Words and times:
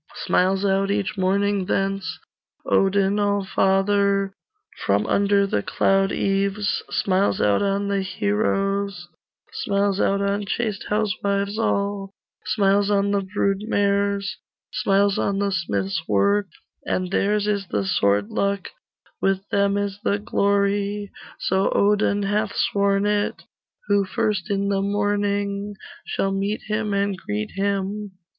Smiles 0.15 0.65
out 0.65 0.89
each 0.89 1.15
morning 1.15 1.65
thence 1.65 2.17
Odin 2.65 3.19
Allfather; 3.19 4.33
From 4.83 5.05
under 5.05 5.45
the 5.45 5.61
cloud 5.61 6.11
eaves, 6.11 6.81
Smiles 6.89 7.39
out 7.39 7.61
on 7.61 7.87
the 7.87 8.01
heroes, 8.01 9.07
Smiles 9.53 9.99
out 10.01 10.19
on 10.19 10.47
chaste 10.47 10.85
housewives 10.89 11.59
all, 11.59 12.09
Smiles 12.47 12.89
on 12.89 13.11
the 13.11 13.21
brood 13.21 13.61
mares, 13.67 14.37
Smiles 14.73 15.19
on 15.19 15.37
the 15.37 15.51
smith's 15.51 16.01
work: 16.07 16.47
And 16.83 17.11
theirs 17.11 17.45
is 17.45 17.67
the 17.67 17.85
sword 17.85 18.31
luck, 18.31 18.69
With 19.21 19.47
them 19.49 19.77
is 19.77 19.99
the 20.03 20.17
glory 20.17 21.11
So 21.41 21.69
Odin 21.75 22.23
hath 22.23 22.55
sworn 22.55 23.05
it 23.05 23.43
Who 23.85 24.05
first 24.05 24.49
in 24.49 24.69
the 24.69 24.81
morning 24.81 25.75
Shall 26.07 26.31
meet 26.31 26.61
him 26.63 26.91
and 26.95 27.15
greet 27.15 27.51
him. 27.51 28.13